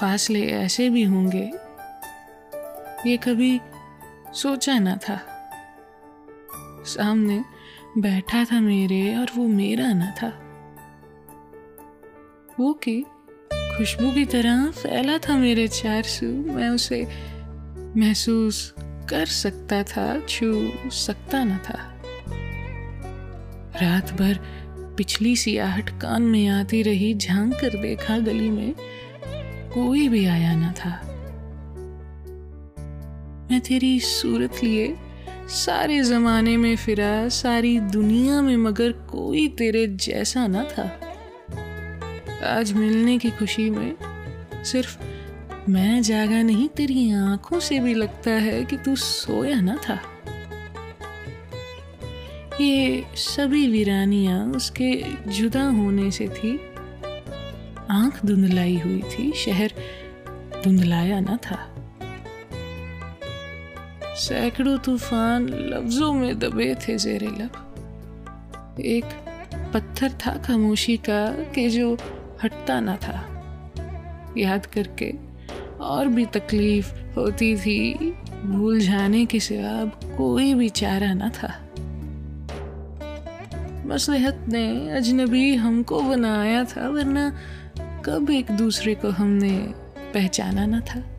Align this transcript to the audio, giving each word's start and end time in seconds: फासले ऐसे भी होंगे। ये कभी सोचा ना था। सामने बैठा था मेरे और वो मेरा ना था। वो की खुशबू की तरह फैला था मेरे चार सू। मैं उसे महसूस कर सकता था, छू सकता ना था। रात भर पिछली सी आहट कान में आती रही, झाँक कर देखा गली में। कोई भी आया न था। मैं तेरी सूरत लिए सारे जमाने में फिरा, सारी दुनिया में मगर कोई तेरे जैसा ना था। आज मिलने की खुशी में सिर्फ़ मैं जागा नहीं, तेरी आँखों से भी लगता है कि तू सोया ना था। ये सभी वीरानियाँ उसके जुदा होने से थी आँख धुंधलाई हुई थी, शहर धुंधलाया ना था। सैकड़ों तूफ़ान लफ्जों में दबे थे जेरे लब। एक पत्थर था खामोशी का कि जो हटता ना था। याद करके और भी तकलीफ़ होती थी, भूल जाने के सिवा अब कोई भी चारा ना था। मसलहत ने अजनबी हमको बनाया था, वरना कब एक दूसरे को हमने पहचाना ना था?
फासले 0.00 0.46
ऐसे 0.46 0.90
भी 0.90 1.02
होंगे। 1.02 1.50
ये 3.10 3.16
कभी 3.16 3.60
सोचा 4.32 4.78
ना 4.78 4.96
था। 4.96 5.20
सामने 6.84 7.44
बैठा 7.98 8.44
था 8.44 8.60
मेरे 8.60 9.16
और 9.16 9.26
वो 9.36 9.48
मेरा 9.48 9.92
ना 9.92 10.14
था। 10.22 10.40
वो 12.60 12.72
की 12.72 13.02
खुशबू 13.52 14.10
की 14.10 14.24
तरह 14.24 14.70
फैला 14.70 15.18
था 15.18 15.36
मेरे 15.36 15.68
चार 15.68 16.02
सू। 16.02 16.26
मैं 16.26 16.68
उसे 16.68 17.08
महसूस 17.96 18.74
कर 18.80 19.26
सकता 19.26 19.82
था, 19.82 20.20
छू 20.20 20.72
सकता 20.90 21.44
ना 21.44 21.58
था। 21.58 22.02
रात 23.82 24.12
भर 24.12 24.64
पिछली 24.98 25.36
सी 25.36 25.58
आहट 25.58 25.88
कान 25.88 26.22
में 26.22 26.48
आती 26.48 26.82
रही, 26.82 27.14
झाँक 27.14 27.54
कर 27.54 27.82
देखा 27.82 28.18
गली 28.18 28.50
में। 28.50 28.74
कोई 29.74 30.08
भी 30.08 30.26
आया 30.26 30.54
न 30.56 30.72
था। 30.72 31.10
मैं 33.50 33.60
तेरी 33.60 34.00
सूरत 34.00 34.64
लिए 34.64 34.96
सारे 35.48 36.02
जमाने 36.02 36.56
में 36.56 36.76
फिरा, 36.76 37.28
सारी 37.28 37.80
दुनिया 37.80 38.42
में 38.42 38.56
मगर 38.56 38.92
कोई 38.92 39.48
तेरे 39.48 39.86
जैसा 39.86 40.46
ना 40.46 40.64
था। 40.64 41.00
आज 42.42 42.72
मिलने 42.72 43.18
की 43.18 43.30
खुशी 43.30 43.70
में 43.70 43.96
सिर्फ़ 44.64 44.98
मैं 45.68 46.02
जागा 46.02 46.42
नहीं, 46.42 46.68
तेरी 46.68 47.10
आँखों 47.10 47.60
से 47.60 47.80
भी 47.80 47.94
लगता 47.94 48.30
है 48.30 48.64
कि 48.64 48.76
तू 48.76 48.96
सोया 48.96 49.60
ना 49.60 49.76
था। 49.76 50.00
ये 52.60 53.04
सभी 53.14 53.68
वीरानियाँ 53.68 54.46
उसके 54.46 55.04
जुदा 55.28 55.64
होने 55.64 56.10
से 56.10 56.28
थी 56.28 56.60
आँख 57.90 58.26
धुंधलाई 58.26 58.78
हुई 58.78 59.02
थी, 59.02 59.32
शहर 59.32 59.72
धुंधलाया 60.64 61.20
ना 61.20 61.36
था। 61.36 61.70
सैकड़ों 64.14 64.78
तूफ़ान 64.78 65.48
लफ्जों 65.48 66.12
में 66.12 66.38
दबे 66.38 66.74
थे 66.74 66.98
जेरे 66.98 67.26
लब। 67.26 67.50
एक 68.80 69.04
पत्थर 69.74 70.10
था 70.10 70.36
खामोशी 70.36 70.96
का 70.96 71.32
कि 71.32 71.68
जो 71.68 71.98
हटता 72.44 72.80
ना 72.80 72.96
था। 72.96 73.30
याद 74.38 74.66
करके 74.66 75.14
और 75.80 76.08
भी 76.08 76.26
तकलीफ़ 76.26 76.94
होती 77.16 77.56
थी, 77.56 77.94
भूल 78.44 78.80
जाने 78.80 79.26
के 79.26 79.40
सिवा 79.40 79.68
अब 79.68 80.00
कोई 80.16 80.54
भी 80.54 80.68
चारा 80.68 81.14
ना 81.14 81.28
था। 81.28 81.60
मसलहत 83.86 84.44
ने 84.48 84.90
अजनबी 84.90 85.54
हमको 85.54 86.00
बनाया 86.00 86.64
था, 86.64 86.88
वरना 86.88 87.36
कब 88.04 88.30
एक 88.30 88.50
दूसरे 88.50 88.94
को 88.94 89.10
हमने 89.10 89.50
पहचाना 90.14 90.66
ना 90.66 90.80
था? 90.80 91.13